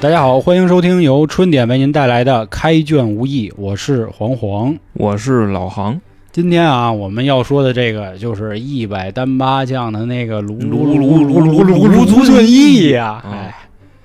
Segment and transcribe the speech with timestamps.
[0.00, 6.00] 大家好，欢迎收听由春点为您带来的《开卷无益》，我是黄黄，我是老杭。
[6.32, 13.54] 今天啊，我们要说的这个就是一百单八将的那个卢卢卢卢卢卢卢卢俊义呀，哎，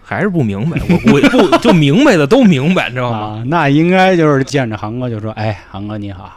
[0.04, 3.46] 还是不明白，我我不就明白的都明白，知道吗？
[3.48, 6.30] 那应该就是见着航哥就说：“哎，航哥你好。”，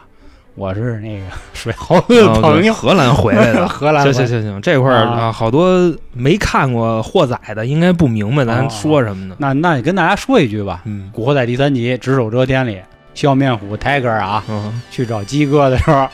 [0.59, 1.23] 我是那个
[1.53, 3.65] 水猴子的啊朋友，荷兰回来的。
[3.69, 9.35] 荷兰行行行行，这块儿啊啊，好多没看过货仔的，应该不明白咱哦说什么呢。
[9.39, 12.77] 那那你跟大家说一句吧，嗯《古惑仔》第三集《只手遮天》里，
[13.13, 16.05] 笑面虎 Tiger 啊嗯，去找鸡哥的时候，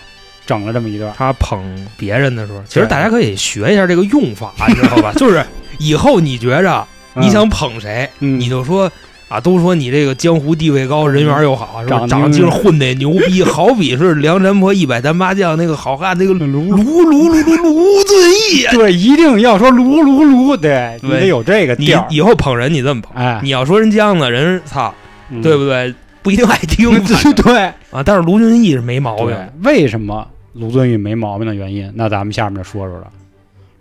[0.46, 1.12] 整了这么一段。
[1.18, 1.60] 他捧
[1.98, 5.12] 别人的时候，其实大家可以学一下这个用法，你知道吧？
[5.18, 5.44] 就是
[5.80, 8.92] 以后你觉着你想捧谁，嗯你就说。
[9.28, 11.98] 啊，都说你这个江湖地位高，人缘又好，是吧？
[11.98, 21.96] 长得长劲儿混的也牛逼，好比是梁山泊一百单八将那个好汉，那个卢卢卢卢卢卢遵义啊，对，一定要说卢卢卢，对你对得有这个你。
[22.10, 24.94] 以后捧人你这么捧，哎，你要说人姜子，人操，
[25.32, 25.94] 嗯对不对？
[26.22, 27.58] 不一定爱听 对对
[27.92, 28.04] 啊。
[28.04, 31.92] 但是卢俊义是没毛病，为什么卢俊义没毛病的原因？
[31.96, 33.08] 那咱们下面就说说了。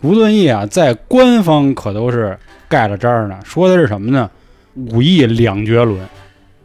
[0.00, 4.30] 卢俊义啊，在官方可都是盖了章儿呢，说的是什么呢？
[4.74, 5.98] 武艺两绝伦。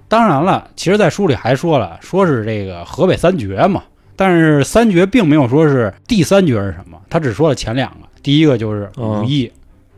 [0.07, 3.83] 当然了，其实，在书里还说了，说是这个河北三绝嘛。
[4.15, 7.97] 但是三绝并没有说是第三绝是什么，他只说了前两个。
[8.21, 9.49] 第一个就是武艺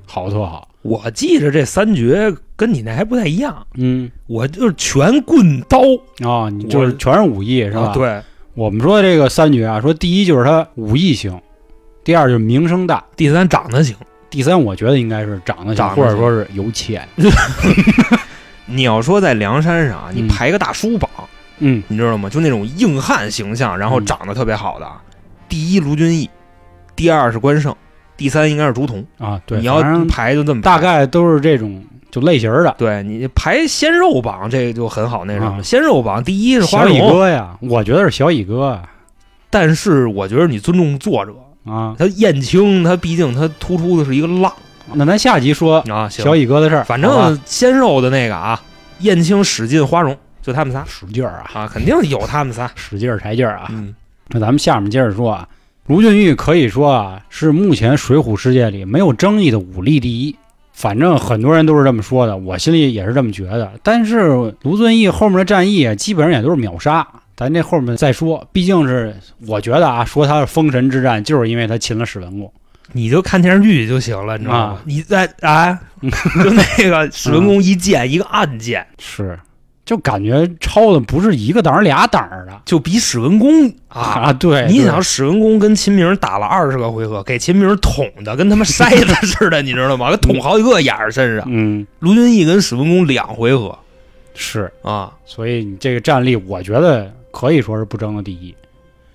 [0.06, 5.80] 好特好，我记着这三绝跟你那还不太一样，嗯我就是拳棍刀
[6.24, 7.82] 啊、你就是全是武艺是吧？
[7.82, 8.22] 啊对，
[8.54, 11.42] 我们说这个三绝啊，说第一就是他武艺行，
[12.04, 13.96] 第二就是名声大，第三长得行。
[14.32, 17.08] 第三我觉得应该是长得像，长得或者说是有钱。
[18.66, 21.10] 你要说在梁山上啊，你嗯排个大叔榜，
[21.60, 22.30] 嗯你知道吗？
[22.30, 24.90] 就那种硬汉形象，然后嗯长得特别好的，
[25.50, 26.30] 第一卢俊义，
[26.96, 27.76] 第二是关胜，
[28.16, 29.06] 第三应该是竹筒。
[29.20, 32.74] 啊，对，你要排就这么排大概都是这种就类型的。
[32.78, 35.48] 对你排鲜肉榜，这个就很好那什么。
[35.48, 38.84] 啊鲜肉榜第一是花小乙，哥呀，我觉得是小乙哥啊
[39.50, 41.34] 但是我觉得你尊重作者，
[41.66, 41.96] 啊。
[41.98, 44.52] 他燕青他毕竟他突出的是一个浪
[44.94, 46.10] 那咱下集说啊。
[46.10, 48.62] 小，乙哥的事儿，反正鲜肉的那个啊，
[49.00, 52.70] 燕青、史进、花荣，就他们仨使劲儿啊，啊，肯定有他们仨。
[52.76, 53.68] 使劲儿抬劲儿啊。
[53.70, 53.96] 嗯，
[54.30, 55.48] 那咱们下面接着说啊，
[55.88, 60.36] 卢俊义可以说啊是目前水浒世界里没有争议的武力第一。
[60.74, 63.72] 反正很多人都是这么说的，我心里也是这么觉得。
[63.84, 67.08] 但是卢俊义后面的战役啊，基本上也都是秒杀。
[67.36, 69.16] 咱这后面再说，毕竟是
[69.48, 72.52] 我觉得啊，说他是封神之战，就是因为他擒了史文恭。
[72.94, 74.82] 你就看电视剧就行了，你知道吗啊？
[74.86, 75.74] 你在啊，
[76.44, 79.40] 就那个史文恭一剑一个暗箭，是，
[79.86, 84.02] 就感觉抄的不是一个档儿俩档儿的就比史文恭啊。
[84.02, 84.34] 啊。
[84.34, 90.12] 对，对你想史文恭跟秦明打了二十个回合，给秦明捅的跟他妈筛子似的，你知道吗？
[90.12, 91.46] 给捅好几个眼儿身上。
[91.50, 93.80] 嗯，卢俊义跟史文恭两回合
[94.34, 98.54] 是，啊，所以你这个战力，我觉得可以说是不争的第一。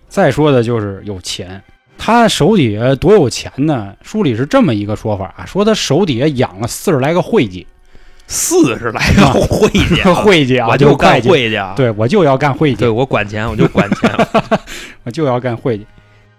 [0.09, 1.63] 再说的就是有钱，
[1.99, 3.95] 他手底下多有钱呢？
[4.03, 7.67] 书里是这么一个说法啊，说他手底下养了四十来个会计，
[8.27, 11.75] 四十来个会计啊， 会计啊，我就干会计，会计啊。
[11.77, 14.11] 对我就要干会计对，，我管钱，我就管钱。
[15.05, 15.87] 我就要干会计。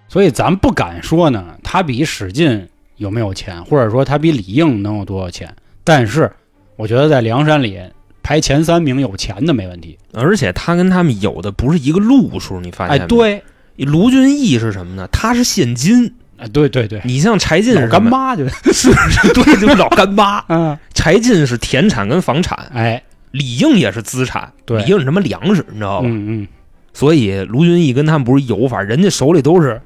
[0.07, 5.53] 所以咱不敢说呢，他比史进有没有钱，或者说他比李应能有多少钱。
[5.83, 6.31] 但是
[6.77, 7.79] 我觉得在梁山里
[8.27, 9.97] 排前三名有钱的没问题。
[10.13, 13.07] 而且他跟他们有的不是一个路数，你发现哎，没？
[13.07, 13.43] 对，
[13.85, 15.07] 卢俊义是什么呢？
[15.13, 16.13] 他是现金。
[16.35, 18.91] 哎，对对对，你像柴进是老，干妈就是，
[19.33, 20.43] 对，就是老干妈。
[20.49, 23.01] 嗯，柴进是田产跟房产，哎，
[23.31, 26.07] 李应也是资产，李应是他妈粮食，你知道吧？
[26.09, 26.47] 嗯嗯，
[26.94, 29.81] 所以卢俊义跟他们不是有法，人家手里都是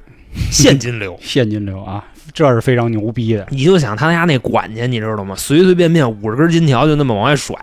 [0.50, 1.16] 现金流。
[1.22, 2.03] 现金流啊，
[2.34, 3.46] 这是非常牛逼的。
[3.52, 5.35] 你就想他家那管家，你知道吗？
[5.38, 7.56] 随随便便五十根金条就那么往外甩，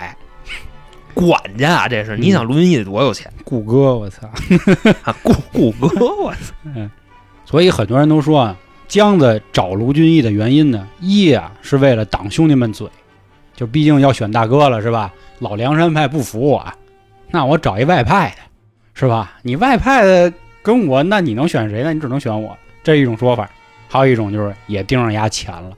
[1.26, 2.16] 管家啊，这是。
[2.16, 4.28] 嗯你想卢俊义得多有钱顾哥，我操！
[5.02, 5.14] 啊？
[5.22, 6.54] 顾顾哥，我操！
[6.76, 6.90] 嗯
[7.44, 8.56] 所以很多人都说啊，
[8.86, 12.86] 姜子找卢俊义的原因呢，一啊是为了挡兄弟们嘴，
[13.56, 15.12] 就毕竟要选大哥了是吧？
[15.38, 16.66] 老梁山派不服我，
[17.30, 18.42] 那我找一外派的，
[18.94, 19.32] 是吧？
[19.42, 20.32] 你外派的
[20.62, 21.94] 跟我，那你能选谁呢？
[21.94, 23.48] 你只能选我，这是一种说法。
[23.90, 25.70] 还有一种就是也盯上牙钱了，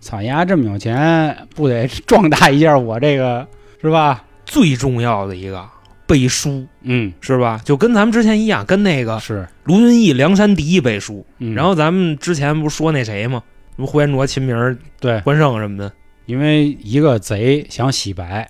[0.00, 3.46] 操，牙这么有钱，不得壮大一下我这个
[3.80, 4.22] 是吧？
[4.52, 5.66] 最重要的一个
[6.06, 7.58] 背书嗯，是吧？
[7.64, 11.24] 就跟咱们之前一样，跟那个是，卢俊义梁山第一背书。
[11.38, 13.42] 嗯、然后咱们之前不是说那谁吗？
[13.76, 15.90] 什么呼延灼、秦明、对，关胜什么的，
[16.26, 18.46] 因为一个贼想洗白，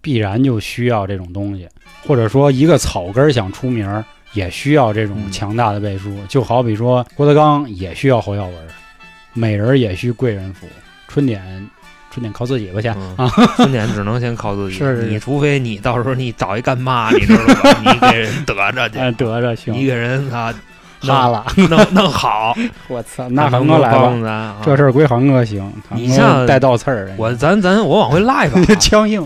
[0.00, 1.68] 必然就需要这种东西，
[2.06, 4.02] 或者说一个草根儿想出名儿，
[4.32, 6.16] 也需要这种嗯强大的背书。
[6.30, 8.56] 就好比说郭德纲也需要侯耀文，
[9.34, 10.66] 美人也需贵人扶，
[11.08, 11.68] 春点
[12.12, 14.76] 春天靠自己吧，先嗯啊， 春天只能先靠自己。
[14.76, 17.76] 是是你除非你到时候你找一干妈，你知道吧？
[17.84, 20.52] 你给人得着去，哎，得着你行，给人啊
[21.00, 22.54] 哈了，弄弄好，
[22.86, 24.56] 我操，那韩韩哥来吧。
[24.64, 29.20] 这事儿归韩哥行，你像带倒刺儿的，我咱咱我往回拉一把 啊，枪硬，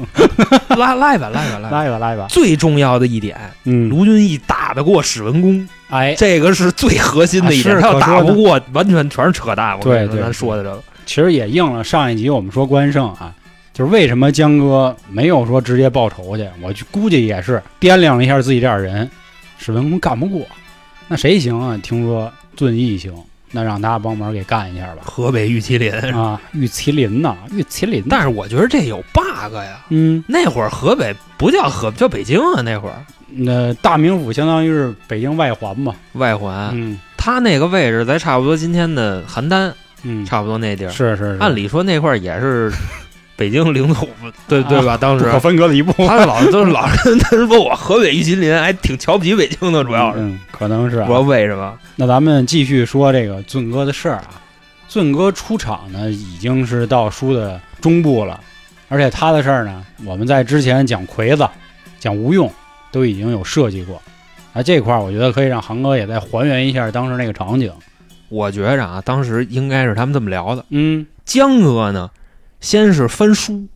[0.79, 1.71] 拉拉一把，拉一把，拉一把。
[1.71, 7.79] 来吧来吧，最重要的一点，嗯，卢俊义打得过史文恭，哎，这个是最核心的一点。
[7.79, 9.77] 他要打不过，完全全是扯淡。
[9.79, 13.35] 我跟你说咱说的这个，其实也应了上一集我们说关胜啊，
[13.73, 19.09] 就是为什么江哥没有说直接报仇去，我估计也是掂量了一下自己这点人，
[19.59, 20.47] 史文恭干不过，
[21.09, 21.79] 那谁行啊？
[21.83, 23.15] 听说遵义行，
[23.53, 25.03] 那让他帮忙给干一下吧。
[25.05, 25.93] 河北玉麒麟。
[26.13, 29.85] 啊，玉麒麟呐，玉麒麟，但是我觉得这有 bug 呀。
[29.91, 32.61] 嗯，那会儿河北不叫河，叫北京啊。
[32.63, 32.95] 那会儿
[33.29, 39.73] 那大名府相当于是北京外环嘛，外环，嗯他那个位置在差不多今天的邯郸，
[40.07, 40.89] 嗯，差不多那地儿。
[40.89, 42.73] 是是是，按理说那块儿也是
[43.37, 44.09] 北京领土，
[44.49, 44.97] 对对吧？
[44.97, 51.21] 当时分割的一部分，他老都是老人，他说我河北玉麒麟，还挺瞧不起北京的，主要是嗯，可能是、啊不知道。
[51.21, 51.75] 为什么。
[51.97, 54.41] 那咱们继续说这个俊哥的事儿啊。
[54.89, 58.39] 俊哥出场呢，已经是到书的中部了，
[58.89, 61.47] 而且他的事儿呢，我们在之前讲魁子、
[61.99, 62.51] 讲吴用
[62.91, 64.01] 都已经有设计过。
[64.55, 67.71] 那这块儿，我觉得可以让航哥也再还原一下当时那个场景。
[68.29, 70.65] 我觉着啊，当时应该是他们这么聊的。
[70.71, 72.11] 嗯江哥呢，
[72.61, 73.67] 先是翻书，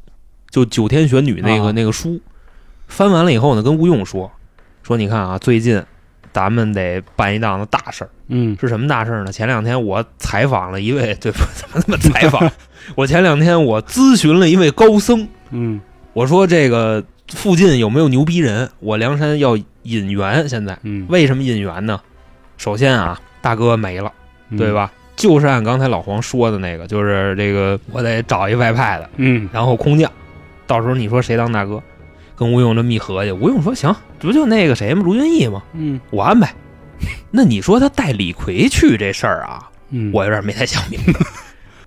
[0.51, 2.21] 就九天玄女那个、啊那个书，
[2.87, 4.31] 翻完了以后呢，跟吴用说
[4.83, 5.83] 说，你看啊，最近
[6.33, 9.33] 咱们得办一档子大事儿，嗯是什么大事儿呢？
[9.33, 11.39] 前两天我采访了一位，对不？
[11.55, 12.51] 怎么怎么采访？
[12.95, 15.81] 我前两天我咨询了一位高僧，嗯
[16.13, 18.69] 我说这个附近有没有牛逼人？
[18.81, 22.01] 我梁山要引援，现在嗯，为什么引援呢？
[22.59, 24.20] 首先啊，大哥没了，嗯
[24.57, 24.73] 对？
[24.73, 24.93] 吧？
[25.17, 30.11] 就是按刚才老黄说的那个，就是这个我得找一外派的，嗯然后空降，
[30.67, 31.83] 到时候你说谁当大哥？
[32.37, 35.03] 跟吴用这么一合计，吴用说行，这不就那个谁吗？
[35.05, 35.63] 卢俊义吗？
[35.75, 36.55] 嗯我安排。
[37.31, 41.21] 那你说他带李逵去这事儿啊，嗯，我有点没太想明白。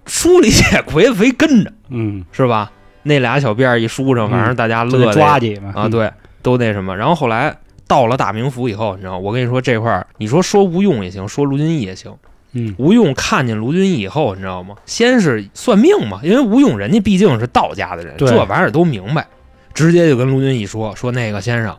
[0.05, 2.71] 书里写魁子非跟着嗯是吧？
[3.01, 6.11] 那俩小辫儿一梳上，反正大家乐抓紧嘛啊，，对，
[6.41, 6.95] 都那什么。
[6.95, 7.55] 然后后来
[7.87, 12.13] 到了大名府以后，你知道，我跟你说这块儿，你说说吴用也行，说卢俊义也行。
[12.53, 14.75] 嗯吴用看见卢俊义以后，你知道吗？
[14.85, 19.27] 先是算命嘛，因为吴用人家毕竟是道家的人，这玩意儿都明白，
[19.73, 21.75] 直接就跟卢俊义说说那个先生，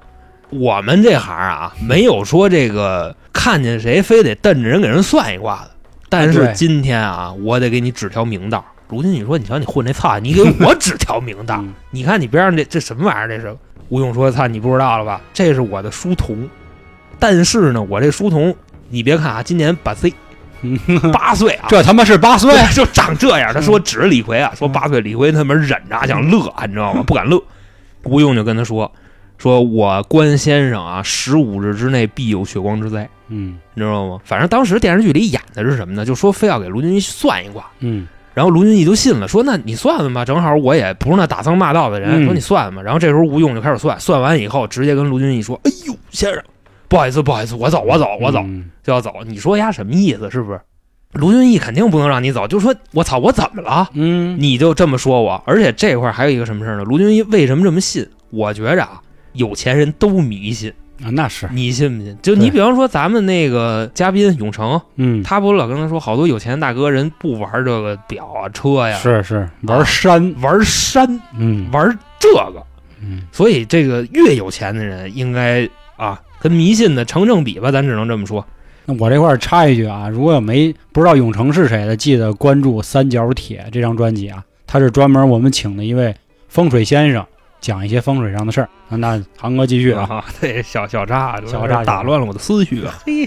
[0.51, 5.71] 我们这行啊，没有说这个看见谁非得瞪着人给人算一卦的，
[6.09, 8.65] 但是今天啊，我得给你指条明道。
[8.91, 11.57] 卢俊义说：“你瞧你混这操，你给我指条明道。
[11.59, 13.29] 嗯你看你边上这这什么玩意儿？
[13.29, 13.57] 这是
[13.89, 15.21] 吴用说：“操，你不知道了吧？
[15.33, 16.49] 这是我的书童，
[17.19, 18.55] 但是呢，我这书童，
[18.91, 20.13] 你别看啊，今年八岁，
[21.13, 23.53] 八岁啊，这他妈是八岁，对，就长这样。
[23.53, 27.03] 他说指着李逵啊，说八岁，李逵他妈忍着啊想乐，你知道吗？
[27.07, 27.43] 不敢乐。
[28.05, 28.91] 吴用就跟他说
[29.39, 34.19] ：“说我关先生啊，十五日之内必有血光之灾，嗯你知道吗？
[34.25, 36.05] 反正当时电视剧里演的是什么呢？
[36.05, 42.83] 就说非要给卢俊义算一卦，嗯然后卢俊义就信了，说那你算算吧，正好我也不是那打僧骂道的人，嗯说你算算吧。
[42.83, 46.43] 然后这时候吴用就开始算，算完以后直接跟卢俊义说：“哎呦，先生，
[46.89, 48.41] 不好意思，不好意思，我走，我走，我走。
[48.41, 49.13] 嗯就要走。
[49.27, 50.31] 你说丫什么意思？
[50.31, 50.61] 是不是？
[51.13, 53.89] 卢俊义肯定不能让你走，就说我操，我怎么了？
[53.95, 55.43] 嗯你就这么说我？
[55.47, 56.85] 而且这块儿还有一个什么事儿呢？
[56.85, 58.07] 卢俊义为什么这么信？
[58.31, 59.01] 我觉着啊，
[59.33, 60.71] 有钱人都迷信，
[61.03, 62.17] 啊，那是，你信不信？
[62.21, 72.63] 就你比方说咱们那个嘉宾永成，嗯，他不是老跟他说，好多有钱大哥人不玩这个表啊、车呀，是是玩山，玩山， 嗯玩这个。
[73.01, 78.47] 嗯所以这个越有钱的人，应该啊，跟迷信的成正比吧，咱只能这么说。
[78.87, 86.15] 那我这块儿插一句啊，如果有没不知道永成是谁的，记得关注《三角铁》这张专辑啊，他是专门我们请的一位
[86.49, 87.25] 风水先生，
[87.61, 88.69] 讲一些风水上的事儿。
[88.91, 92.95] 那那航哥继续啊，啊，对，小小渣，小渣打乱了我的思绪啊。
[93.07, 93.27] 嘿，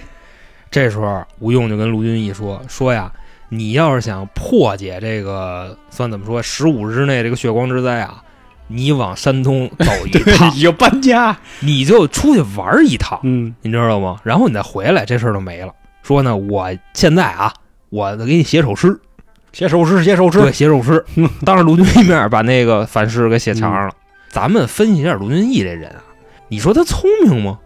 [0.69, 3.11] 这时候吴用就跟卢俊义说说呀，
[3.49, 8.21] 你要是想破解这个算怎么说，十五日之内这个血光之灾啊，
[8.67, 14.19] 你往山东走一趟， 你就搬家，你就出去玩一趟，嗯你知道吗？
[14.23, 15.73] 然后你再回来，这事儿就没了。
[16.03, 17.53] 说呢，我现在啊，
[17.89, 18.99] 我给你写首诗，
[19.51, 21.03] 写首诗，写首诗对，诗，写首诗，
[21.45, 23.93] 当着卢俊义面把那个反诗给写墙上了。
[24.29, 26.03] 咱们分析一下卢俊义这人啊，
[26.47, 27.59] 你说他聪明吗？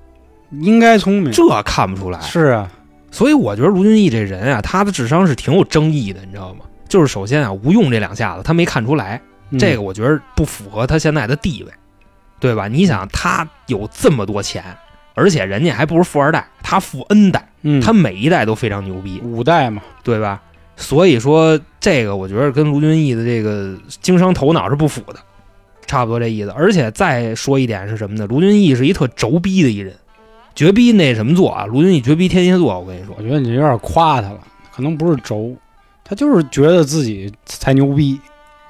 [0.59, 2.19] 应该聪明，这看不出来。
[2.21, 2.69] 是啊，
[3.09, 6.65] 所以我觉得卢俊义这人啊，他的智商是挺有争议的，你知道吗？
[6.87, 9.21] 就是首先啊，吴用这两下子他没看出来，嗯
[9.59, 11.71] 这个我觉得不符合他现在的地位，
[12.39, 12.67] 对吧？
[12.67, 14.63] 你想他有这么多钱，
[15.13, 20.41] 而且人家还不是富二代，他富 N 代，嗯，他每一代都非常牛逼，五代嘛，对吧？
[20.77, 25.15] 所以说这个我觉得跟卢俊义的这个经商头脑是不符的，
[25.85, 26.49] 差不多这意思。
[26.51, 28.25] 而且再说一点是什么呢？
[28.25, 29.93] 卢俊义是一特轴逼的一人，
[30.55, 31.65] 绝逼那什么座啊？
[31.65, 34.39] 卢俊义绝逼天蝎座，我跟你说我，觉得你有点夸他了，
[34.73, 35.55] 可能不是轴，
[36.03, 38.19] 他就是觉得自己才牛逼。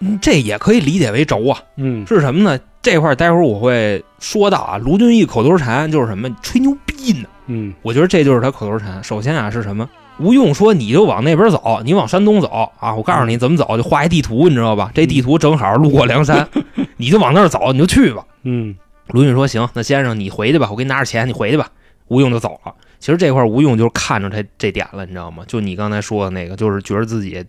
[0.01, 1.60] 嗯这也可以理解为轴啊。
[1.77, 2.60] 嗯，是什么呢？
[2.81, 4.77] 这块待会儿我会说到啊。
[4.77, 7.27] 卢俊义口头禅就是什么吹牛逼呢？
[7.48, 9.03] 嗯我觉得这就是他口头禅。
[9.03, 9.88] 首先啊是什么？
[10.20, 12.93] 吴用说你就往那边走，你往山东走啊！
[12.93, 14.91] 我告诉你怎么走，就画一地图，你知道吧？
[14.93, 16.48] 这地图正好路过梁山，
[16.98, 18.24] 你就往那儿走，你就去吧。
[18.43, 18.75] 嗯
[19.08, 21.67] 卢俊说行，那先生你回去吧，我给你拿着钱，你回去吧。
[22.08, 22.74] 吴用就走了。
[23.00, 25.43] 其实这块吴用就是看着他这点了，你知道吗？
[25.48, 27.43] 就你刚才说的那个，就是觉得自己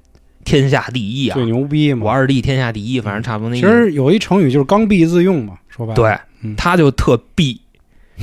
[0.45, 2.07] 天下第一啊最，牛逼嘛。
[2.07, 3.67] 我二弟天下第一，反正差不多那意其。
[3.67, 5.97] 实有一成语就是刚愎自用嘛，说白了。
[5.97, 7.61] 对，嗯他就特逼。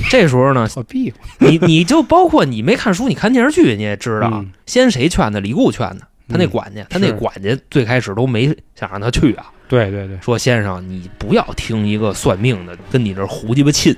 [0.08, 5.40] 这时候呢， 我逼你你就包括你没看书，你看电视剧，你也知道，嗯先谁劝的？
[5.40, 6.06] 李固劝的。
[6.28, 8.46] 他那嗯管家，他那管家最开始都没
[8.76, 13.96] 想让他去啊，对对对，说先生，你不要听一个算命的跟你这胡鸡巴沁，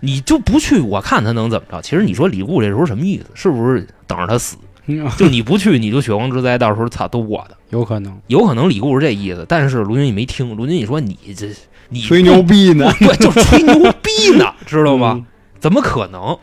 [0.00, 1.82] 你就不去，我看他能怎么着？
[1.82, 3.26] 其实你说李固这时候什么意思？
[3.34, 4.56] 是不是等着他死？
[4.86, 7.56] 嗯 就你不去，你就血光之灾，到时候操都我的。
[7.70, 10.54] 有可能有可能李固是这意思，但是卢俊义没听。
[10.56, 11.48] 卢俊义说你这
[11.88, 15.14] 你吹牛逼呢，对，就吹牛逼呢，知道吗？
[15.16, 15.26] 嗯？
[15.58, 16.38] 怎么可能？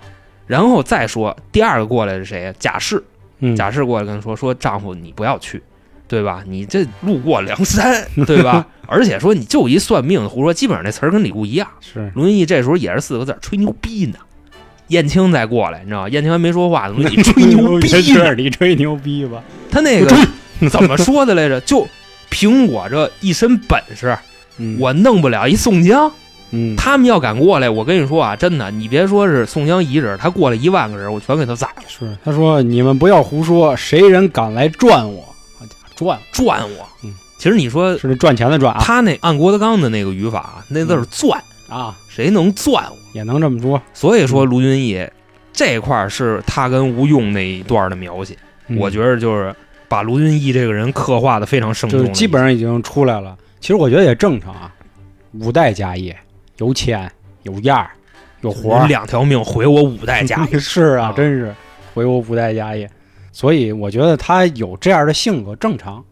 [0.45, 2.53] 然后再说第二个过来是谁？
[2.59, 3.01] 贾氏，
[3.39, 5.63] 嗯，贾氏过来跟他说说丈夫你不要去，
[6.07, 6.43] 对吧？
[6.45, 8.67] 你这路过梁山，对吧？
[8.88, 11.67] 而且说你就一算命的胡说，基本上那词儿跟李固一样。
[11.79, 14.19] 是卢俊义这时候也是四个字儿吹牛逼呢。
[14.87, 16.09] 燕青再过来，你知道吗？
[16.09, 17.87] 燕青还没说话呢，卢俊义吹牛逼。
[17.87, 19.41] 是你吹牛逼吧？
[19.71, 20.15] 他那个
[20.69, 21.59] 怎么说的来着？
[21.61, 21.87] 就
[22.29, 24.17] 凭我这一身本事，
[24.57, 26.11] 嗯我弄不了一宋江。
[26.55, 35.23] 嗯他们要敢过来，我跟你说啊，真的，你别说是宋江一人，他过来一万个人，我全给他宰了，是他说你们不要胡说，谁人敢来转我？
[35.57, 36.87] 好家伙赚赚我。
[37.03, 41.41] 嗯，其实你说是那赚钱的赚啊他那按郭德纲的那个语法，那字儿赚，
[41.74, 42.98] 啊，谁能攥我？
[43.13, 43.82] 也能这么说。
[43.94, 45.06] 所以说卢俊义
[45.51, 48.36] 这块儿是他跟吴用那一段的描写，
[48.68, 49.56] 嗯我觉得就是
[49.88, 53.38] 把卢俊义这个人刻画的非常生动，就是基本上已经出来了。
[53.60, 54.74] 其实我觉得也正常啊，
[55.39, 56.15] 五代家业，
[56.58, 57.12] 有钱
[57.44, 57.92] 有样儿
[58.42, 60.58] 有活儿，两条命毁我五代家业。
[60.60, 61.53] 是啊，啊真是
[61.94, 62.89] 毁我五代家业。
[63.32, 66.03] 所以我觉得他有这样的性格正常。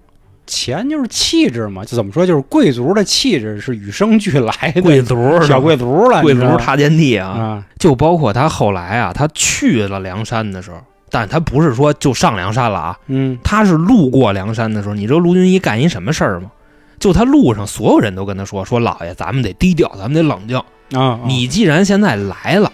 [0.51, 10.77] 钱就是气质嘛，就怎么说，就是贵族的气质是与生俱来的，贵族小贵族了，贵族踏天地啊，啊，就包括他后来啊，他去了梁山的时候，
[11.09, 16.51] 但他不是说就上梁山了啊，嗯他是路过梁山的时候，你知道卢俊义干一什么事儿吗？
[16.99, 20.57] 就他路上所有人都跟他说说老爷，咱们得低调，咱们得冷静。
[20.91, 22.71] 啊，啊你既然现在来了，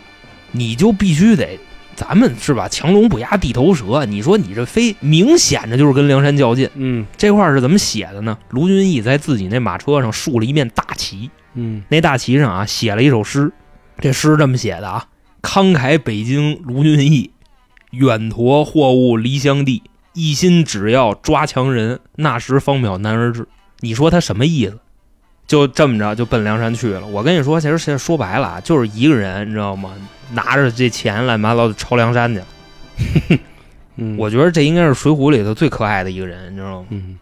[0.52, 1.60] 你就必须得，
[1.98, 2.70] 咱们是吧？
[2.70, 4.06] 强龙不压地头蛇。
[4.06, 8.38] 你说你这非明显的就是跟梁山较劲，嗯这块是怎么写的呢？
[8.52, 13.52] 卢俊义在自己那马车上竖了一面大旗，嗯那大旗上啊写了一首诗，
[14.00, 15.08] 这诗这么写的啊：
[15.42, 17.32] 慷慨北京卢俊义，
[17.90, 19.82] 远驮货物离乡地，
[20.14, 23.48] 一心只要抓强人，那时方渺难而至。
[23.80, 24.80] 你说他什么意思？
[25.48, 27.08] 就这么着就奔梁山去了。
[27.08, 29.94] 我跟你说，其实现在说白了啊，就是一个人，你知道吗？
[30.34, 32.46] 拿着这钱乱七八糟的抄梁山去了。
[33.96, 36.88] 嗯，我觉得这应该是《水浒》里头最可爱的一个人，你知道吗？
[36.90, 37.18] 嗯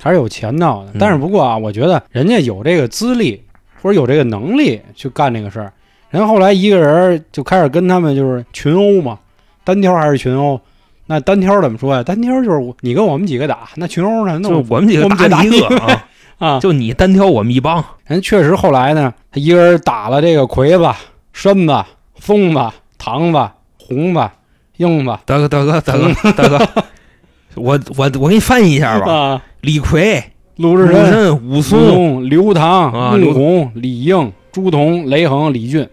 [0.00, 0.96] 还是有钱闹的嗯。
[0.98, 3.40] 但是不过啊，我觉得人家有这个资历
[3.80, 5.72] 或者有这个能力去干这个事儿。
[6.10, 9.18] 人后来一个人就开始跟他们就是群殴嘛，
[9.64, 10.60] 单挑还是群殴？
[11.06, 12.02] 那单挑怎么说呀？
[12.02, 14.38] 单挑就是我你跟我们几个打，那群殴呢？
[14.42, 16.04] 那就我们几个打一个啊，
[16.38, 20.88] 啊，就你单挑我们一帮，人确实后来呢，他一个人打了这个魁子、
[21.32, 21.84] 身子、
[22.16, 22.60] 疯子、
[22.98, 23.48] 堂子、
[23.78, 24.30] 红子、
[24.78, 26.68] 硬子大哥大哥大哥大哥，
[27.54, 29.12] 我我我给你翻译一下吧。
[29.12, 30.22] 啊，李逵、
[30.56, 35.88] 鲁智深、武松，刘唐、穆弘、李应、朱仝、雷横、李俊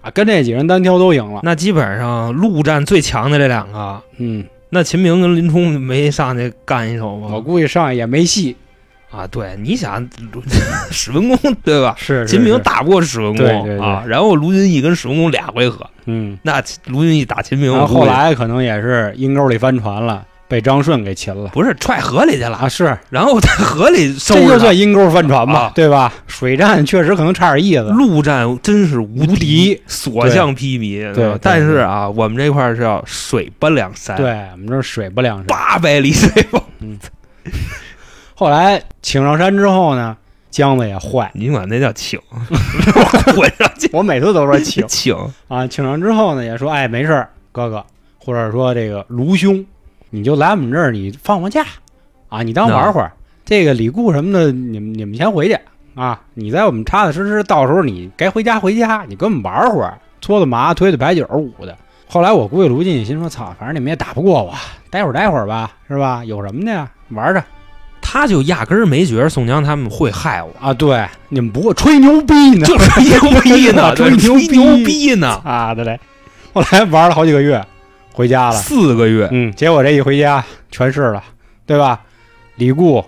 [0.00, 1.40] 啊，跟这几个人单挑都赢了。
[1.42, 7.40] 那基本上陆战最强的这两个，嗯，那秦明跟林冲没上去干一手我？
[7.40, 8.56] 估计上去也没戏。
[9.12, 10.08] 啊，对，你想
[10.90, 11.94] 史文恭对吧？
[11.98, 22.68] 是 秦明，打不过史文恭啊，然后卢俊义跟史文恭俩回合，嗯，那卢俊义打秦明，然后来可能也是阴沟里翻船了，被张顺给擒了不是踹河里去了，啊。
[22.68, 26.12] 是，然后在河里收这就拾算阴沟翻船吧啊，对吧？
[26.26, 27.82] 水战确实可能差点意思。
[27.90, 31.12] 陆战真是无无敌所向披靡。
[31.12, 35.46] 对对但是啊，我们这块儿是要水不两山，，对我们这儿水不两山。
[35.46, 36.60] 八百里水风。
[38.42, 40.16] 后来请上山之后呢，
[40.50, 41.30] 姜子也坏。
[41.32, 42.18] 你管那叫请，
[43.36, 45.16] 滚上去我每次都说请请。
[45.46, 47.86] 啊，请上之后呢，也说哎没事儿，哥哥，
[48.18, 49.64] 或者说这个卢兄，
[50.10, 51.64] 你就来我们这儿，你放放假
[52.28, 53.12] 啊，你当玩会儿。
[53.44, 55.56] 这个李固什么的，你们你们先回去
[55.94, 56.20] 啊！
[56.34, 61.78] 你在我们踏踏实实，到时候你该回家回家，你跟我们玩会儿，搓搓麻、推推牌九舞的。
[62.08, 64.52] 后来我估计卢俊义心说：“操，反正你们也打不过我，
[64.90, 66.24] 待会儿待会儿吧，是吧？
[66.24, 67.40] 有什么的呀，玩着。”
[68.12, 70.74] 他就压根儿没觉得宋江他们会害我啊！
[70.74, 75.98] 对，你们不会吹牛逼呢，就吹牛逼呢， 吹牛牛逼呢啊的嘞！
[76.52, 77.64] 后来玩了好几个月，
[78.12, 81.24] 回家了，四个月，嗯，结果这一回家全是了，
[81.64, 82.02] 对吧？
[82.56, 83.02] 李固。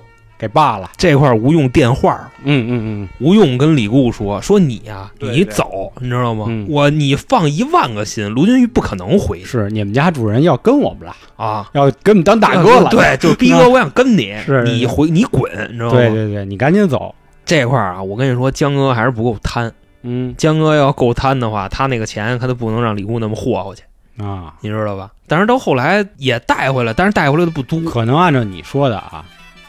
[0.45, 6.47] 给罢了，这块吴用电话，嗯嗯嗯，吴用跟李固说说你呀，你走，你知道吗？
[6.69, 9.43] 我你放一万个心，卢俊义不可能回。
[9.43, 12.91] 是你们家主人要跟我们了啊，要跟我们当大哥了。
[12.93, 15.97] 对，就逼哥， 我想跟你，是你回你滚，你知道吗？
[15.97, 17.15] 对对对，你赶紧走。
[17.47, 19.73] 这块啊，我跟你说，江哥还是不够贪。
[20.03, 23.83] 嗯，江哥要够贪的话，他那个钱他都不能让李固那么霍霍去
[24.23, 25.11] 啊，你知道吧？
[25.27, 27.81] 但是到后来也带回来，但是带回来的不多。
[27.91, 29.25] 可能按照你说的啊。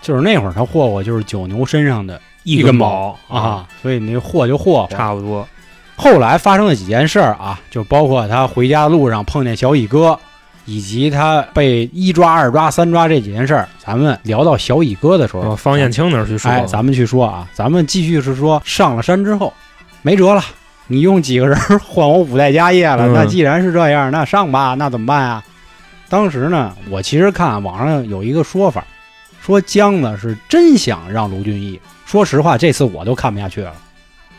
[0.05, 5.47] 就是那会儿他霍霍就是九牛身上的一根毛啊，所以那霍就霍霍差不多。
[5.95, 10.19] 后来发生了几件事儿啊，就包括他回家路上碰见小乙哥，
[10.65, 13.67] 以及他被一抓、二抓、三抓这几件事儿。
[13.79, 19.51] 咱们聊到小乙哥的时候，方艳青那儿去说，哎，咱们去说啊，咱们继续是说上了山之后
[20.03, 20.43] 没辙了，
[20.85, 25.43] 你用几个人 换我五代家业了，那既然是这样，那上吧，那怎么办啊？
[26.09, 28.85] 当时呢，我其实看网上有一个说法。
[29.45, 31.79] 说江呢是真想让卢俊义。
[32.03, 33.71] 说实话，这次我都看不下去了。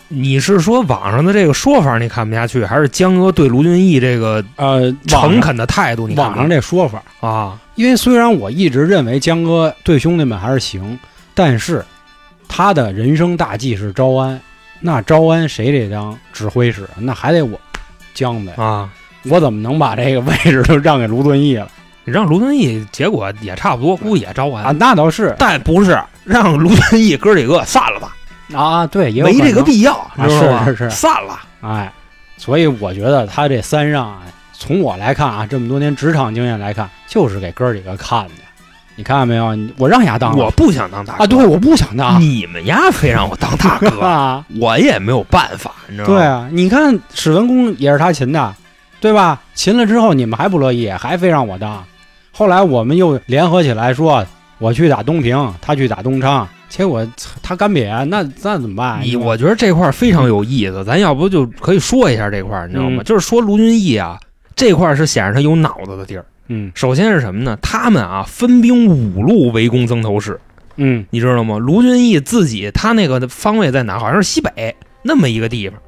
[0.08, 6.08] 你是说网上的这个说法你看不下去，还是江哥对卢俊义这个呃诚恳的态度？
[6.08, 10.98] 你网上这说法啊，因为虽然我一直认为江哥对兄弟们还是行，
[11.34, 11.84] 但是
[12.48, 14.40] 他的人生大计是招安，
[14.80, 16.84] 那招安谁得当指挥使？
[16.98, 17.60] 那还得我
[18.12, 18.90] 江的啊！
[19.25, 21.68] 我怎么能把这个位置都让给卢俊义了？
[22.12, 24.72] 让卢俊义，结果也差不多，估计也招完啊。
[24.78, 28.16] 那倒是，但不是让卢俊义哥几个散了吧？
[28.54, 30.30] 啊，对，也没这个必要，是
[30.64, 31.38] 是是，散了。
[31.62, 31.92] 哎，
[32.36, 38.34] 所以我觉得他这三让啊，从我来看啊，这么多年职场经验来看，就是给哥几个看的。
[38.99, 39.54] 你看见没有？
[39.76, 41.26] 我让丫当，我不想当大哥啊！
[41.26, 42.19] 对，我不想当。
[42.19, 44.42] 你们丫非让我当大哥 啊！
[44.58, 46.14] 我也没有办法，你知道吗？
[46.14, 48.54] 对啊，你看史文恭也是他擒的，
[48.99, 49.38] 对吧？
[49.54, 51.84] 擒了之后，你们还不乐意，还非让我当。
[52.36, 54.22] 后来我们又联合起来说，
[54.58, 57.06] 我去打东平，他去打东昌，结果
[57.42, 59.00] 他干瘪，那那怎么办？
[59.02, 63.02] 你我觉得这块非常有意思，咱要不就可以说一下这块，你知道吗？
[63.04, 64.20] 就是说卢俊义啊，
[64.54, 66.26] 这块是显示他有脑子的地儿。
[66.49, 67.56] 嗯，首先是什么呢？
[67.62, 70.38] 他们啊分兵五路围攻曾头市。
[70.76, 71.56] 嗯，你知道吗？
[71.56, 73.99] 卢俊义自己他那个方位在哪？
[73.99, 75.78] 好像是西北那么一个地方。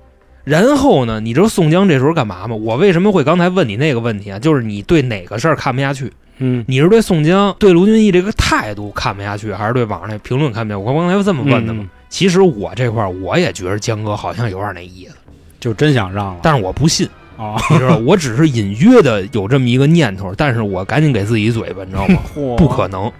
[0.45, 2.57] 然后呢，你知道宋江这时候干嘛吗？
[2.57, 4.39] 我为什么会刚才问你那个问题啊？
[4.39, 6.11] 就是你对哪个事儿看不下去？
[6.39, 10.85] 嗯，你是对宋江、对卢俊义这个态度看不下去，还是对网上那评论看不下去？
[10.85, 11.89] 我刚才这么问的嘛。
[12.09, 15.17] 其实我这块我也觉得江哥好像有点那意思，
[15.61, 16.41] 就真想让了。
[16.43, 22.21] 但是我不信啊，你知道，我只是隐约的有这么一个念头，但是我赶紧给自己嘴巴，你知道吗？
[22.57, 23.13] 不可能。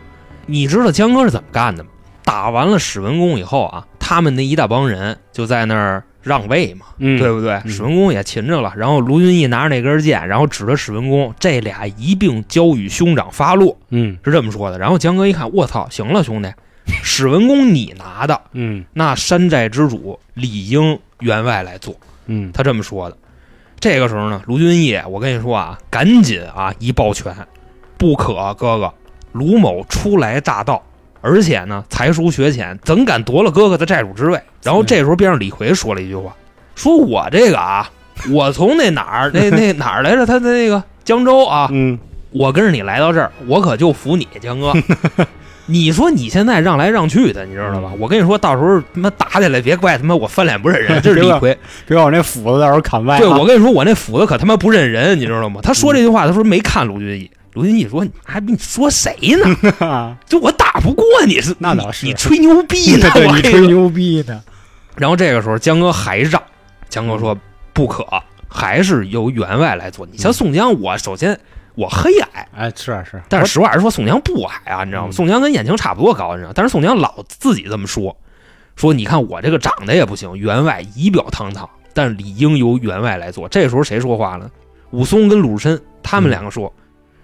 [0.47, 1.91] 你知道江哥是怎么干的吗？
[2.25, 6.03] 打完了史文恭以后啊，他们那一大帮人就在那儿。
[6.23, 7.61] 让位嘛，对不对？
[7.67, 13.77] 史文恭也擒着了，然后卢俊义拿着那根剑，然后指着史文恭，这俩一并交与兄长发落。
[13.91, 14.79] 嗯，是这么说的。
[14.79, 16.53] 然后江哥一看，我操，行了，兄弟，
[17.03, 21.95] 史文恭你拿的，嗯， 那山寨之主理应员外来做。
[22.27, 23.17] 嗯，他这么说的。
[23.81, 27.35] 这个时候呢，卢俊义，我跟你说啊，赶紧啊一抱拳，
[27.97, 28.93] 不可，哥哥，
[29.33, 30.83] 卢某初来乍到。
[31.21, 34.41] 而且呢，才疏学浅，怎敢夺了哥哥的寨主之位？
[34.63, 36.35] 然后这时候边上李逵说了一句话
[36.75, 37.91] ：“说我这个啊，
[38.31, 40.25] 我从那哪儿那 那哪儿来着？
[40.27, 41.99] 他的那个江州啊，嗯，
[42.31, 44.73] 我跟着你来到这儿，我可就服你江哥。
[45.71, 47.93] 你说你现在让来让去的，你知道吧？
[47.99, 51.03] 我跟你说到时候他妈打起来，别怪他妈我翻脸不认人。
[51.03, 51.55] 这是李 逵，
[51.87, 53.19] 别把我那斧子到时候砍歪。
[53.19, 55.61] 对我跟你说，我那斧子可他妈不认人，你知道吗？
[55.63, 57.31] 他说这句话，他说没看卢俊义。
[57.55, 59.17] 卢俊义说：“你还你说谁
[59.81, 60.17] 呢？
[60.27, 64.43] 就我打不过你是那倒是你吹牛逼呢，对你吹牛逼呢。
[64.97, 66.43] 然后这个时候江哥还让，
[66.89, 67.37] 江哥说
[67.73, 68.07] 不可，
[68.49, 70.07] 还是由员外来做。
[70.07, 71.39] 你像宋江，我首先
[71.75, 75.13] 我黑矮，哎是是，但是实话实说，宋江不矮啊，你知道吗？
[75.13, 78.17] 宋江跟燕青差不多高，你知道，但是宋江老自己这么说，
[78.77, 83.49] 说你看我这个长得也不行，员外仪表堂堂，但是理应由员外来做。
[83.49, 84.51] 这时候谁说话了？
[84.91, 86.73] 武松跟鲁智深他们两个说。”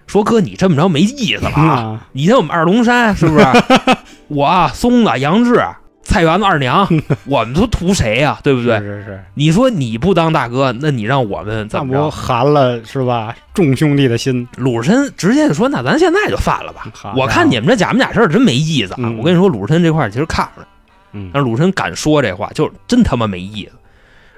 [0.07, 2.07] 说哥，你这么着没意思了啊！
[2.13, 3.45] 你像我们二龙山是不是？
[4.27, 5.61] 我啊松子杨志，
[6.03, 6.87] 菜园子二娘，
[7.25, 8.77] 我们都图谁呀、对不对？
[8.79, 12.11] 是是是，你说你不当大哥，那你让我们怎那不么着？
[12.11, 13.35] 寒了是吧？
[13.53, 14.47] 众兄弟的心。
[14.57, 16.87] 鲁智深直接就说：“那咱现在就散了吧。”
[17.17, 18.97] 我看你们这假模假式儿真没意思啊！
[18.99, 20.67] 嗯我跟你说，鲁智深这块儿其实看出来，
[21.13, 23.71] 嗯但是鲁智深敢说这话，就是真他妈没意思。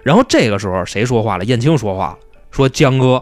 [0.03, 1.43] 然后这个时候谁说话了？
[1.45, 2.17] 燕青说话了，
[2.51, 3.21] 说江哥，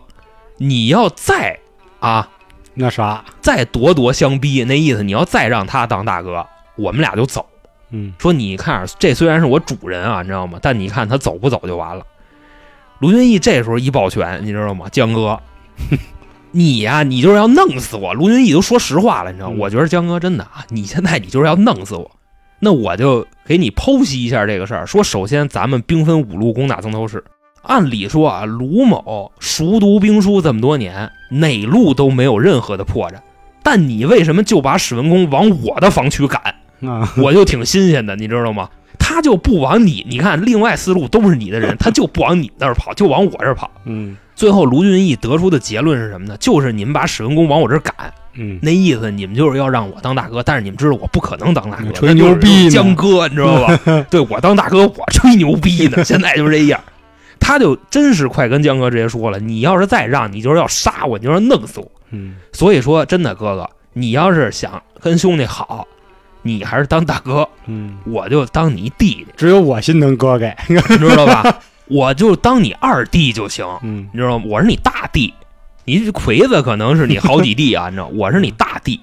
[0.58, 1.58] 你要再
[1.99, 2.27] 啊
[2.76, 7.46] 那啥，再咄咄相逼，那意思你要再让他当大哥，我们俩就走。
[7.92, 10.60] 嗯说你看，这虽然是我主人啊，你知道吗？
[10.62, 12.06] 但你看他走不走就完了。
[13.00, 14.88] 卢俊义这时候一抱拳，你知道吗？
[14.92, 15.40] 江哥，
[16.52, 18.14] 你呀、你就是要弄死我。
[18.14, 22.12] 卢俊义都说实话了，你知道我觉得江哥真的啊，你现在你就是要弄死我。
[22.60, 24.86] 那我就给你剖析一下这个事儿。
[24.86, 27.24] 说首先咱们兵分五路攻打曾头市，
[27.67, 33.15] 按理说啊，卢某熟读兵书这么多年，哪路都没有任何的破绽。
[33.63, 36.41] 但你为什么就把史文恭往我的防区赶？
[36.88, 38.69] 啊，我就挺新鲜的，你知道吗？
[38.97, 43.69] 他就不往你，你看，另外四路都是你的人， 他就不往你那儿跑，就往我这儿跑。
[43.86, 46.36] 嗯最后，卢俊义得出的结论是什么呢？
[46.38, 47.93] 就是你们把史文恭往我这儿赶，
[48.34, 53.80] 嗯，那意思你们就是要让我当大哥，但是你们知道我不可能当大哥，吹牛逼江哥，你知道吧？
[54.12, 56.80] 对我当大哥，我吹牛逼呢，现在就是这样。
[57.39, 61.91] 他就真是快跟江哥直接说了，你要是再让，你就是要杀我，你就是要弄死我。
[62.12, 65.88] 嗯所以说，真的哥哥，你要是想跟兄弟好，
[66.43, 70.45] 你还是当大哥，嗯，我就当你弟弟，只有我心疼哥哥。
[70.69, 71.60] 你知道吧？
[71.88, 74.45] 我就当你二弟就行，嗯你知道吗？
[74.48, 75.34] 我是你大弟，
[75.84, 79.00] 你魁子可能是你好几弟啊， 你知道，我是你大弟，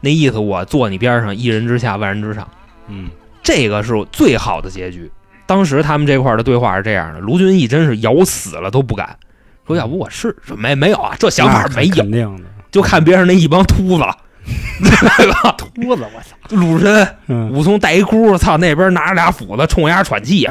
[0.00, 2.48] 那意思我坐你边上，一人之下，万人之上，
[2.88, 3.10] 嗯
[3.42, 5.10] 这个是最好的结局。
[5.52, 9.18] 当时他们这块的对话是这样的：卢俊义真是咬死了都不敢
[9.66, 10.54] 说，要不我试试？
[10.54, 12.44] 没没有啊，这想法没有，肯定的。
[12.70, 14.04] 就看边上那一帮秃子，
[14.82, 15.54] 对吧？
[15.58, 16.56] 秃子，我操！
[16.56, 20.48] 鲁智深嗯武松带一箍，操那边拿着俩斧子冲人家喘气，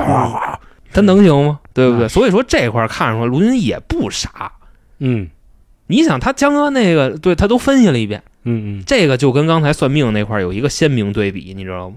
[0.94, 1.60] 他能行吗？
[1.74, 2.06] 对不对？
[2.06, 4.52] 嗯所以说这块看出来，卢俊义也不傻。
[5.00, 5.28] 嗯
[5.88, 11.96] 你想，他江哥那个，对他都分析了一遍，嗯嗯这个就跟刚才算命那块有一个鲜明对比，你知道吗？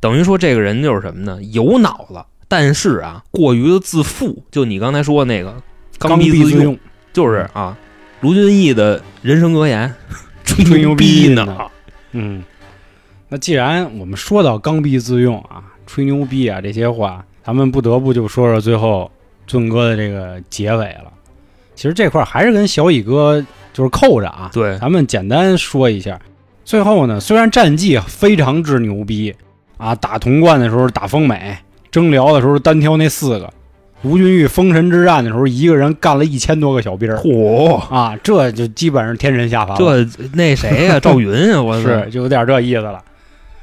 [0.00, 1.38] 等于说这个人就是什么呢？
[1.52, 4.42] 有脑子，但是啊，过于的自负。
[4.50, 5.54] 就你刚才说那个
[6.00, 6.76] 刚愎自用，
[7.12, 7.78] 就是啊，
[8.22, 9.94] 卢俊义的人生格言，
[10.44, 11.56] 吹 吹牛逼呢呢。
[12.10, 12.42] 嗯，
[13.28, 19.08] 那既然我们说到刚愎自用啊、吹牛逼啊这些话，咱们不得不就说说最后
[19.46, 21.12] 俊哥的这个结尾了。
[21.76, 23.40] 其实这块儿还是跟小乙哥
[23.72, 26.20] 就是扣着啊，对，咱们简单说一下。
[26.64, 29.34] 最后呢，虽然战绩非常之牛逼
[29.76, 31.56] 啊，打潼关的时候打丰美，
[31.90, 33.52] 征辽的时候单挑那四个，
[34.02, 40.04] 吴俊玉封神之战的时候一个人干了一千多个小兵儿嚯，啊，这就基本上天神下凡了。
[40.04, 43.02] 这那谁呀、 赵云啊，我是就有点这意思了。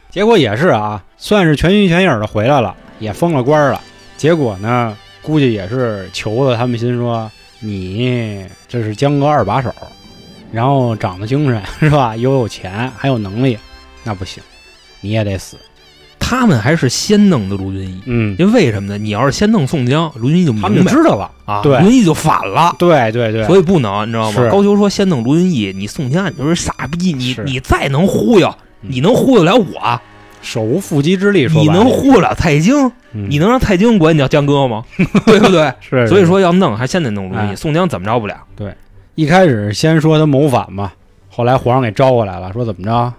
[0.10, 3.82] 结果也是啊，算是全心全意的回来了，也封了官了。
[4.18, 9.74] 结果呢，估计也是求的他们心说，你这是江哥二把手，
[10.52, 12.16] 然后长得精神是吧？
[12.16, 13.58] 又有钱，还有能力，
[14.04, 14.42] 那不行，
[15.02, 15.56] 你也得死。
[16.30, 18.98] 他们还是先弄的卢俊义，嗯，因为为什么呢？
[18.98, 21.32] 你要是先弄宋江，卢俊义就明他们知道了。
[21.46, 21.80] 啊，对。
[21.80, 22.76] 卢俊义就反了。
[22.78, 24.50] 对对对，所以不能，你知道吗？
[24.52, 28.90] 高俅说先弄卢俊义，你宋江你就是傻逼，你你再能忽悠，嗯。
[28.92, 30.02] 你能忽悠了我，
[30.42, 33.28] 手无缚鸡之力，说你能忽悠了蔡京，嗯。
[33.30, 34.84] 你能让蔡京管你叫江哥吗？
[35.26, 35.74] 对不对？
[35.80, 37.56] 是，所以说要弄，还先得弄卢俊义，哎。
[37.56, 38.36] 宋江怎么着不了？
[38.56, 38.76] 对。
[39.16, 40.92] 一开始先说他谋反嘛，
[41.30, 43.14] 后来皇上给招过来了，说怎么着，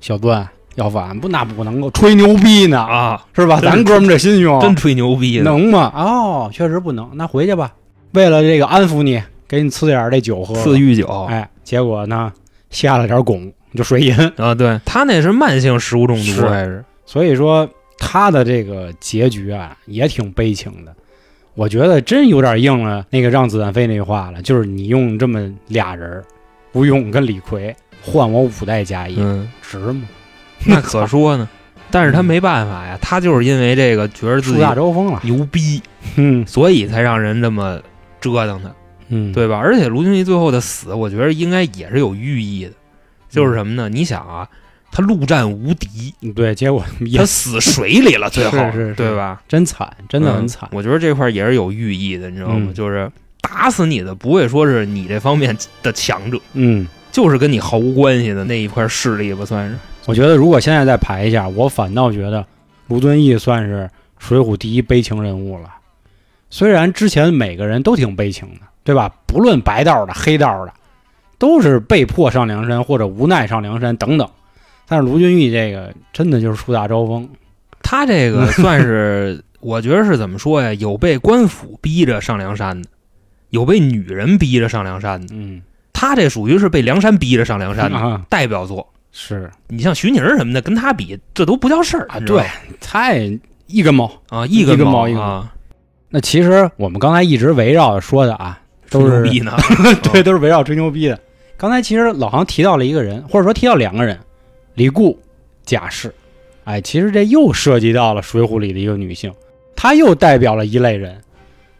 [0.00, 3.60] 小段要反不那不能够吹牛逼呢，啊，是吧？
[3.60, 5.44] 咱哥们这心胸真吹牛逼呢！
[5.50, 5.92] 能吗？
[5.94, 7.72] 哦，确实不能，那回去吧。
[8.12, 10.54] 为了这个安抚你，给你赐点儿这酒喝。
[10.62, 12.32] 赐御酒哎，结果呢
[12.70, 14.14] 下了点汞，就水银。
[14.36, 16.84] 啊，对他那是慢性食物中毒是还是？
[17.04, 20.94] 所以说他的这个结局啊，也挺悲情的。
[21.54, 26.24] 我觉得真有点应了那个让子弹飞那句话了，就是你用这么俩人儿，
[26.72, 30.02] 吴用跟李逵换我五代家业，嗯，值吗？
[30.66, 31.48] 那 可说呢。
[31.88, 35.20] 但是他没办法呀，他就是因为这个觉得自树己大招风了。
[35.22, 35.80] 牛逼，
[36.16, 37.80] 嗯所以才让人这么
[38.20, 38.70] 折腾他。
[39.08, 39.56] 嗯，对吧？
[39.56, 42.72] 而且卢俊义最后的死，我觉得应该也是有寓意的，
[43.30, 43.88] 就是什么呢？
[43.88, 44.48] 你想啊，
[44.90, 46.84] 他陆战无敌，对，结果
[47.16, 48.58] 他死水里了，最后
[48.96, 49.40] 对吧？
[49.46, 50.76] 真惨，真的很惨嗯。
[50.76, 52.56] 我觉得这块也是有寓意的，你知道吗？
[52.58, 53.08] 嗯就是
[53.40, 59.76] 打死你的不会说是你这方面的强者，嗯，就是跟你毫无关系的那一块势力吧，算是。
[60.06, 62.44] 我觉得如果现在再排一下，我反倒觉得
[62.88, 63.84] 卢俊义算是
[64.18, 65.68] 《水浒》第一悲情人物了。
[66.48, 69.12] 虽然之前每个人都挺悲情的，对吧？
[69.26, 70.72] 不论白道的、黑道的，
[71.38, 74.28] 都是被迫上梁山或者无奈上梁山等等。
[74.86, 77.28] 但是卢俊义这个真的就是树大招风，
[77.82, 80.72] 他这个 算是，我觉得是怎么说呀？
[80.74, 82.88] 有被官府逼着上梁山的，
[83.50, 85.34] 有被女人逼着上梁山的。
[85.34, 88.92] 嗯他这属于是被梁山逼着上梁山的啊，代表作。
[89.18, 92.44] 是你像徐宁什么的，跟他比，这都不叫事儿啊，对，
[92.82, 93.18] 太
[93.66, 94.04] 一根毛。
[94.28, 95.54] 啊，一一根毛根毛一根毛啊，
[96.10, 99.56] 那其实我们刚才一直围绕着说的啊，都是吹牛逼呢。
[100.12, 101.18] 对，都是围绕吹牛逼的。
[101.56, 104.18] 刚才其实老航提到了一个人，或者说提到两个人，
[104.74, 105.18] 李固、
[105.64, 106.14] 贾氏。
[106.64, 109.32] 哎，其实这又涉及到了《水浒》里的一个女性，
[109.74, 111.18] 她又代表了一类人。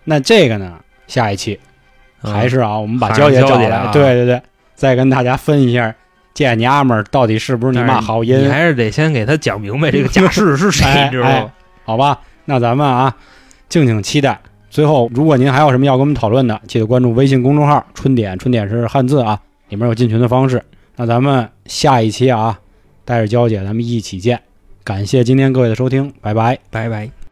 [0.04, 1.60] 那这个呢，下一期
[2.22, 4.40] 嗯还是啊，我们把还是娇姐找来，对对对，
[4.74, 5.94] 再跟大家分一下
[6.36, 11.52] 这娘们儿到底是不是你妈好音你，还是得先给他讲明白这个家世是谁，哎你知道吗哎？
[11.82, 12.20] 好吧？
[12.44, 13.16] 那咱们啊，
[13.70, 14.38] 敬请期待。
[14.68, 20.62] 最后，如果您还有什么要跟我们讨论的，记得关注微信公众号“春点”，春点是汉字啊，里面有进群的方式。
[20.96, 22.58] 那咱们下一期啊，
[23.06, 24.38] 带着娇姐咱们一起见。
[24.84, 26.58] 感谢今天各位的收听，拜拜。
[26.70, 27.25] 拜拜。